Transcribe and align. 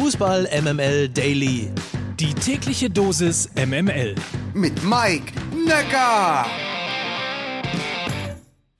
Fußball 0.00 0.48
MML 0.62 1.08
Daily. 1.08 1.72
Die 2.20 2.32
tägliche 2.32 2.88
Dosis 2.88 3.50
MML. 3.56 4.14
Mit 4.54 4.84
Mike 4.84 5.32
Necker. 5.66 6.46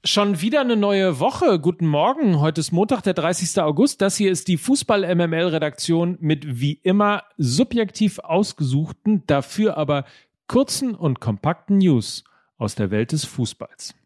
Schon 0.04 0.40
wieder 0.40 0.60
eine 0.60 0.76
neue 0.76 1.18
Woche. 1.18 1.58
Guten 1.58 1.88
Morgen. 1.88 2.38
Heute 2.38 2.60
ist 2.60 2.70
Montag, 2.70 3.02
der 3.02 3.14
30. 3.14 3.60
August. 3.60 4.00
Das 4.00 4.16
hier 4.16 4.30
ist 4.30 4.46
die 4.46 4.56
Fußball 4.56 5.12
MML 5.12 5.48
Redaktion 5.48 6.18
mit 6.20 6.60
wie 6.60 6.74
immer 6.74 7.24
subjektiv 7.36 8.20
ausgesuchten, 8.20 9.24
dafür 9.26 9.76
aber 9.76 10.04
kurzen 10.46 10.94
und 10.94 11.18
kompakten 11.18 11.78
News 11.78 12.22
aus 12.58 12.76
der 12.76 12.92
Welt 12.92 13.10
des 13.10 13.24
Fußballs. 13.24 13.96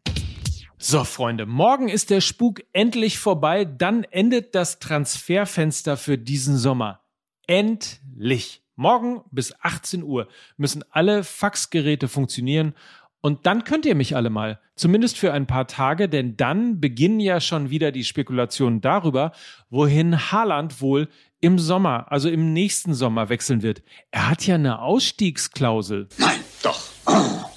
So, 0.79 1.05
Freunde, 1.05 1.45
morgen 1.45 1.89
ist 1.89 2.09
der 2.09 2.23
Spuk 2.23 2.63
endlich 2.73 3.19
vorbei. 3.19 3.67
Dann 3.67 4.03
endet 4.03 4.55
das 4.55 4.79
Transferfenster 4.79 5.99
für 5.99 6.17
diesen 6.17 6.57
Sommer. 6.57 7.02
Endlich. 7.47 8.63
Morgen 8.75 9.23
bis 9.31 9.55
18 9.61 10.03
Uhr 10.03 10.29
müssen 10.57 10.83
alle 10.91 11.25
Faxgeräte 11.25 12.09
funktionieren 12.09 12.75
und 13.21 13.47
dann 13.47 13.63
könnt 13.63 13.87
ihr 13.87 13.95
mich 13.95 14.17
alle 14.17 14.31
mal, 14.31 14.61
zumindest 14.75 15.17
für 15.17 15.33
ein 15.33 15.47
paar 15.47 15.69
Tage, 15.69 16.09
denn 16.09 16.37
dann 16.37 16.81
beginnen 16.81 17.21
ja 17.21 17.41
schon 17.41 17.71
wieder 17.71 17.93
die 17.93 18.03
Spekulationen 18.03 18.81
darüber, 18.81 19.31
wohin 19.71 20.33
Haaland 20.33 20.81
wohl 20.81 21.09
im 21.41 21.59
Sommer, 21.59 22.11
also 22.11 22.29
im 22.29 22.53
nächsten 22.53 22.95
Sommer 22.95 23.29
wechseln 23.29 23.63
wird. 23.63 23.83
Er 24.11 24.29
hat 24.29 24.45
ja 24.47 24.57
eine 24.57 24.81
Ausstiegsklausel. 24.81 26.09
Nein, 26.19 26.41
doch. 26.65 26.83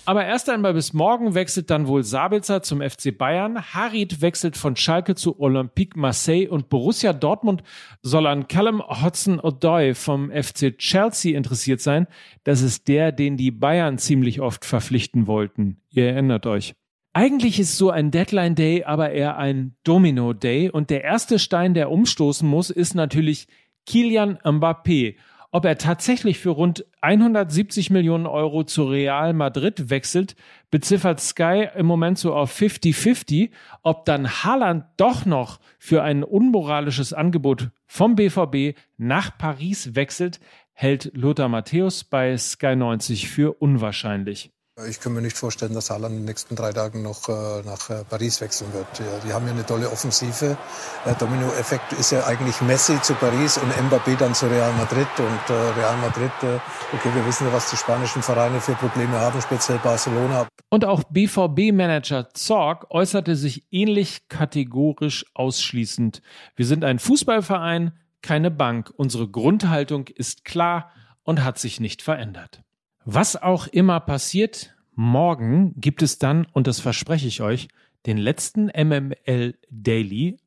Aber 0.08 0.24
erst 0.24 0.50
einmal 0.50 0.76
bis 0.76 0.94
morgen 0.94 1.34
wechselt 1.34 1.72
dann 1.72 1.88
wohl 1.88 2.04
Sabitzer 2.04 2.62
zum 2.62 2.82
FC 2.82 3.18
Bayern. 3.18 3.74
Harit 3.74 4.22
wechselt 4.22 4.56
von 4.56 4.76
Schalke 4.76 5.16
zu 5.16 5.40
Olympique 5.40 6.00
Marseille 6.00 6.48
und 6.48 6.70
Borussia 6.70 7.12
Dortmund 7.12 7.64
soll 8.04 8.28
an 8.28 8.48
Callum 8.48 8.84
Hudson-Odoi 8.84 9.96
vom 9.96 10.30
FC 10.30 10.78
Chelsea 10.78 11.36
interessiert 11.36 11.82
sein. 11.82 12.06
Das 12.44 12.62
ist 12.62 12.88
der, 12.88 13.12
den 13.12 13.36
die 13.36 13.50
Bayern 13.50 13.98
ziemlich 13.98 14.42
oft 14.42 14.64
verpflichten 14.64 15.26
wollten. 15.26 15.82
Ihr 15.90 16.10
erinnert 16.10 16.46
euch. 16.46 16.76
Eigentlich 17.14 17.60
ist 17.60 17.78
so 17.78 17.90
ein 17.90 18.12
Deadline 18.12 18.56
Day 18.56 18.84
aber 18.84 19.12
eher 19.12 19.38
ein 19.38 19.76
Domino 19.84 20.34
Day 20.34 20.70
und 20.70 20.90
der 20.90 21.04
erste 21.04 21.40
Stein, 21.40 21.74
der 21.74 21.90
umstoßen 21.90 22.48
muss, 22.48 22.70
ist 22.70 22.94
natürlich 22.94 23.48
Kilian 23.86 24.38
Mbappé. 24.44 25.16
Ob 25.56 25.64
er 25.64 25.78
tatsächlich 25.78 26.40
für 26.40 26.50
rund 26.50 26.86
170 27.00 27.90
Millionen 27.90 28.28
Euro 28.28 28.66
zu 28.66 28.84
Real 28.84 29.32
Madrid 29.32 29.90
wechselt, 29.90 30.36
beziffert 30.70 31.22
Sky 31.22 31.70
im 31.78 31.86
Moment 31.86 32.18
so 32.18 32.36
auf 32.36 32.54
50-50. 32.60 33.52
Ob 33.82 34.04
dann 34.04 34.44
Haaland 34.44 34.84
doch 34.98 35.26
noch 35.26 35.62
für 35.80 36.04
ein 36.04 36.26
unmoralisches 36.26 37.14
Angebot 37.14 37.70
vom 37.88 38.18
BVB 38.18 38.78
nach 38.98 39.38
Paris 39.38 39.96
wechselt, 39.96 40.42
hält 40.74 41.12
Lothar 41.16 41.48
Matthäus 41.48 42.04
bei 42.04 42.36
Sky 42.36 42.76
90 42.76 43.30
für 43.30 43.54
unwahrscheinlich. 43.54 44.52
Ich 44.84 45.00
kann 45.00 45.14
mir 45.14 45.22
nicht 45.22 45.38
vorstellen, 45.38 45.74
dass 45.74 45.90
Haaland 45.90 46.16
in 46.16 46.20
den 46.20 46.26
nächsten 46.26 46.58
drei 46.58 46.74
Tagen 46.74 47.02
noch 47.02 47.30
äh, 47.30 47.62
nach 47.66 47.90
äh, 47.90 48.04
Paris 48.10 48.42
wechseln 48.42 48.74
wird. 48.74 48.86
Ja, 49.00 49.20
die 49.26 49.32
haben 49.32 49.46
ja 49.48 49.54
eine 49.54 49.66
tolle 49.66 49.90
Offensive. 49.90 50.58
Der 51.06 51.14
Domino-Effekt 51.14 51.94
ist 51.94 52.12
ja 52.12 52.26
eigentlich 52.26 52.60
Messi 52.60 53.02
zu 53.02 53.14
Paris 53.14 53.58
und 53.58 53.72
Mbappé 53.72 54.18
dann 54.18 54.36
zu 54.36 54.48
Real 54.48 54.74
Madrid. 54.74 55.08
Und 55.18 55.50
äh, 55.50 55.54
Real 55.80 55.96
Madrid, 56.02 56.32
äh, 56.44 56.60
okay, 56.94 57.10
wir 57.14 57.26
wissen 57.26 57.48
ja, 57.48 57.54
was 57.54 57.70
die 57.70 57.78
spanischen 57.78 58.22
Vereine 58.22 58.60
für 58.60 58.74
Probleme 58.74 59.18
haben, 59.18 59.42
speziell 59.42 59.78
Barcelona. 59.78 60.46
Und 60.70 60.84
auch 60.84 61.04
BVB-Manager 61.06 62.32
Zorg 62.34 62.88
äußerte 62.90 63.38
sich 63.38 63.64
ähnlich 63.72 64.28
kategorisch 64.28 65.26
ausschließend. 65.36 66.22
Wir 66.58 66.66
sind 66.66 66.84
ein 66.84 67.00
Fußballverein, 67.00 67.98
keine 68.22 68.52
Bank. 68.52 68.92
Unsere 68.98 69.30
Grundhaltung 69.30 70.08
ist 70.08 70.44
klar 70.44 70.92
und 71.24 71.46
hat 71.46 71.60
sich 71.60 71.80
nicht 71.80 72.02
verändert. 72.02 72.66
Was 73.08 73.36
auch 73.36 73.68
immer 73.68 74.00
passiert, 74.00 74.76
morgen 74.96 75.80
gibt 75.80 76.02
es 76.02 76.18
dann, 76.18 76.48
und 76.54 76.66
das 76.66 76.80
verspreche 76.80 77.28
ich 77.28 77.40
euch, 77.40 77.68
den 78.08 78.18
letzten 78.18 78.66
MML 78.66 79.54
Daily 79.70 80.38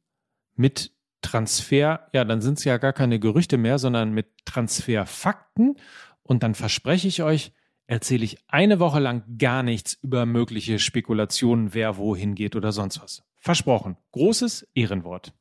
mit 0.56 0.90
Transfer, 1.22 2.08
ja, 2.12 2.24
dann 2.24 2.40
sind 2.40 2.58
es 2.58 2.64
ja 2.64 2.78
gar 2.78 2.92
keine 2.92 3.20
Gerüchte 3.20 3.58
mehr, 3.58 3.78
sondern 3.78 4.10
mit 4.10 4.26
Transferfakten. 4.44 5.76
Und 6.24 6.42
dann 6.42 6.56
verspreche 6.56 7.06
ich 7.06 7.22
euch, 7.22 7.52
erzähle 7.86 8.24
ich 8.24 8.38
eine 8.48 8.80
Woche 8.80 8.98
lang 8.98 9.22
gar 9.38 9.62
nichts 9.62 9.94
über 10.02 10.26
mögliche 10.26 10.80
Spekulationen, 10.80 11.74
wer 11.74 11.96
wohin 11.96 12.34
geht 12.34 12.56
oder 12.56 12.72
sonst 12.72 13.00
was. 13.00 13.22
Versprochen. 13.36 13.96
Großes 14.10 14.66
Ehrenwort. 14.74 15.32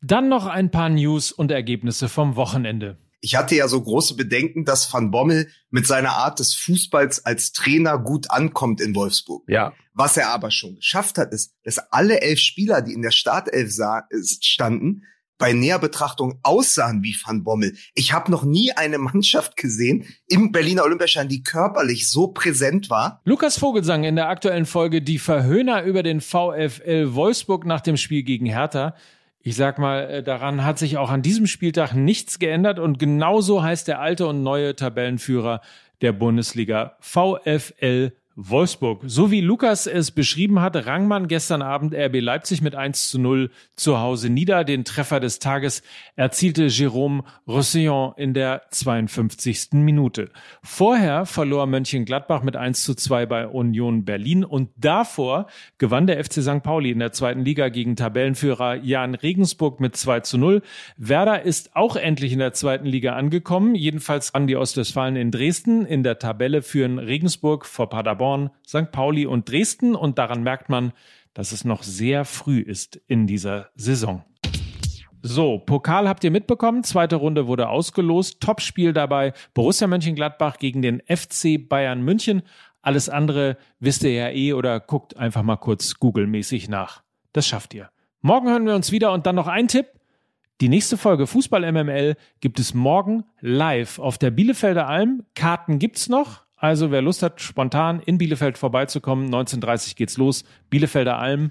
Dann 0.00 0.30
noch 0.30 0.46
ein 0.46 0.70
paar 0.70 0.88
News 0.88 1.30
und 1.30 1.50
Ergebnisse 1.50 2.08
vom 2.08 2.36
Wochenende. 2.36 2.96
Ich 3.26 3.34
hatte 3.34 3.56
ja 3.56 3.66
so 3.66 3.82
große 3.82 4.14
Bedenken, 4.14 4.64
dass 4.64 4.92
Van 4.92 5.10
Bommel 5.10 5.48
mit 5.70 5.84
seiner 5.84 6.12
Art 6.12 6.38
des 6.38 6.54
Fußballs 6.54 7.26
als 7.26 7.50
Trainer 7.50 7.98
gut 7.98 8.30
ankommt 8.30 8.80
in 8.80 8.94
Wolfsburg. 8.94 9.42
Ja. 9.48 9.72
Was 9.94 10.16
er 10.16 10.28
aber 10.28 10.52
schon 10.52 10.76
geschafft 10.76 11.18
hat, 11.18 11.32
ist, 11.32 11.52
dass 11.64 11.78
alle 11.90 12.20
elf 12.20 12.38
Spieler, 12.38 12.82
die 12.82 12.92
in 12.92 13.02
der 13.02 13.10
Startelf 13.10 13.74
standen, 14.40 15.02
bei 15.38 15.52
näher 15.52 15.80
Betrachtung 15.80 16.38
aussahen 16.44 17.02
wie 17.02 17.16
Van 17.20 17.42
Bommel. 17.42 17.76
Ich 17.94 18.12
habe 18.12 18.30
noch 18.30 18.44
nie 18.44 18.70
eine 18.70 18.98
Mannschaft 18.98 19.56
gesehen 19.56 20.06
im 20.28 20.52
Berliner 20.52 20.84
Olympiaschein, 20.84 21.28
die 21.28 21.42
körperlich 21.42 22.08
so 22.08 22.28
präsent 22.28 22.90
war. 22.90 23.22
Lukas 23.24 23.58
Vogelsang 23.58 24.04
in 24.04 24.14
der 24.14 24.28
aktuellen 24.28 24.66
Folge 24.66 25.02
Die 25.02 25.18
Verhöhner 25.18 25.82
über 25.82 26.04
den 26.04 26.20
VfL 26.20 27.14
Wolfsburg 27.14 27.66
nach 27.66 27.80
dem 27.80 27.96
Spiel 27.96 28.22
gegen 28.22 28.46
Hertha 28.46 28.94
ich 29.46 29.54
sag 29.54 29.78
mal, 29.78 30.10
äh, 30.10 30.22
daran 30.24 30.64
hat 30.64 30.76
sich 30.76 30.98
auch 30.98 31.08
an 31.08 31.22
diesem 31.22 31.46
Spieltag 31.46 31.94
nichts 31.94 32.40
geändert 32.40 32.80
und 32.80 32.98
genauso 32.98 33.62
heißt 33.62 33.86
der 33.86 34.00
alte 34.00 34.26
und 34.26 34.42
neue 34.42 34.74
Tabellenführer 34.74 35.60
der 36.00 36.10
Bundesliga 36.10 36.96
VfL 36.98 38.10
Wolfsburg. 38.38 39.00
So 39.06 39.30
wie 39.30 39.40
Lukas 39.40 39.86
es 39.86 40.10
beschrieben 40.10 40.60
hat, 40.60 40.76
rang 40.86 41.08
man 41.08 41.26
gestern 41.26 41.62
Abend 41.62 41.94
RB 41.94 42.20
Leipzig 42.20 42.60
mit 42.60 42.74
1 42.74 43.08
zu 43.08 43.18
0 43.18 43.50
zu 43.76 43.98
Hause 43.98 44.28
nieder. 44.28 44.62
Den 44.62 44.84
Treffer 44.84 45.20
des 45.20 45.38
Tages 45.38 45.82
erzielte 46.16 46.66
Jérôme 46.66 47.22
Roussillon 47.48 48.12
in 48.18 48.34
der 48.34 48.64
52. 48.70 49.68
Minute. 49.72 50.28
Vorher 50.62 51.24
verlor 51.24 51.66
Mönchengladbach 51.66 52.42
mit 52.42 52.56
1 52.56 52.84
zu 52.84 52.94
2 52.94 53.24
bei 53.24 53.48
Union 53.48 54.04
Berlin 54.04 54.44
und 54.44 54.68
davor 54.76 55.46
gewann 55.78 56.06
der 56.06 56.22
FC 56.22 56.42
St. 56.42 56.62
Pauli 56.62 56.90
in 56.90 56.98
der 56.98 57.12
zweiten 57.12 57.40
Liga 57.40 57.70
gegen 57.70 57.96
Tabellenführer 57.96 58.74
Jan 58.74 59.14
Regensburg 59.14 59.80
mit 59.80 59.96
2 59.96 60.20
zu 60.20 60.36
0. 60.36 60.60
Werder 60.98 61.40
ist 61.40 61.74
auch 61.74 61.96
endlich 61.96 62.34
in 62.34 62.40
der 62.40 62.52
zweiten 62.52 62.84
Liga 62.84 63.14
angekommen. 63.14 63.74
Jedenfalls 63.74 64.34
an 64.34 64.46
die 64.46 64.56
Ostwestfalen 64.56 65.16
in 65.16 65.30
Dresden. 65.30 65.86
In 65.86 66.02
der 66.02 66.18
Tabelle 66.18 66.60
führen 66.60 66.98
Regensburg 66.98 67.64
vor 67.64 67.88
Paderborn 67.88 68.25
Paderborn, 68.26 68.50
St. 68.66 68.90
Pauli 68.90 69.26
und 69.26 69.50
Dresden 69.50 69.94
und 69.94 70.18
daran 70.18 70.42
merkt 70.42 70.68
man, 70.68 70.92
dass 71.34 71.52
es 71.52 71.64
noch 71.64 71.82
sehr 71.82 72.24
früh 72.24 72.60
ist 72.60 72.96
in 73.06 73.26
dieser 73.26 73.70
Saison. 73.76 74.24
So, 75.22 75.58
Pokal 75.58 76.08
habt 76.08 76.24
ihr 76.24 76.30
mitbekommen. 76.30 76.84
Zweite 76.84 77.16
Runde 77.16 77.46
wurde 77.46 77.68
ausgelost. 77.68 78.40
Topspiel 78.40 78.92
dabei 78.92 79.32
Borussia 79.54 79.86
Mönchengladbach 79.86 80.58
gegen 80.58 80.82
den 80.82 81.02
FC 81.06 81.68
Bayern 81.68 82.02
München. 82.02 82.42
Alles 82.80 83.08
andere 83.08 83.56
wisst 83.80 84.04
ihr 84.04 84.12
ja 84.12 84.30
eh 84.30 84.52
oder 84.52 84.78
guckt 84.78 85.16
einfach 85.16 85.42
mal 85.42 85.56
kurz 85.56 85.98
Google-mäßig 85.98 86.68
nach. 86.68 87.02
Das 87.32 87.46
schafft 87.46 87.74
ihr. 87.74 87.90
Morgen 88.20 88.48
hören 88.48 88.66
wir 88.66 88.74
uns 88.74 88.92
wieder 88.92 89.12
und 89.12 89.26
dann 89.26 89.34
noch 89.34 89.48
ein 89.48 89.68
Tipp. 89.68 89.86
Die 90.60 90.68
nächste 90.68 90.96
Folge 90.96 91.26
Fußball 91.26 91.70
MML 91.70 92.16
gibt 92.40 92.60
es 92.60 92.72
morgen 92.72 93.24
live 93.40 93.98
auf 93.98 94.16
der 94.16 94.30
Bielefelder 94.30 94.88
Alm. 94.88 95.24
Karten 95.34 95.78
gibt's 95.78 96.08
noch. 96.08 96.45
Also 96.56 96.90
wer 96.90 97.02
Lust 97.02 97.22
hat, 97.22 97.40
spontan 97.40 98.00
in 98.00 98.18
Bielefeld 98.18 98.56
vorbeizukommen, 98.56 99.28
19.30 99.28 99.94
geht's 99.94 100.16
los, 100.16 100.44
Bielefelder 100.70 101.18
Alm 101.18 101.50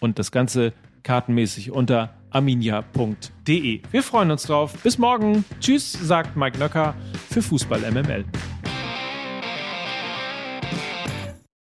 und 0.00 0.18
das 0.18 0.32
Ganze 0.32 0.72
kartenmäßig 1.02 1.70
unter 1.70 2.14
arminia.de. 2.30 3.80
Wir 3.90 4.02
freuen 4.02 4.30
uns 4.30 4.44
drauf. 4.44 4.74
Bis 4.82 4.98
morgen. 4.98 5.44
Tschüss, 5.60 5.92
sagt 5.92 6.36
Mike 6.36 6.58
Nöcker 6.58 6.94
für 7.28 7.42
Fußball 7.42 7.80
MML. 7.90 8.24